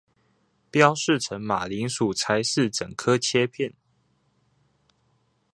[0.71, 3.75] 標示成馬鈴薯才是整顆切片